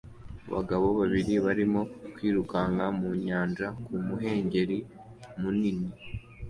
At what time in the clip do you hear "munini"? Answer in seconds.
5.39-5.87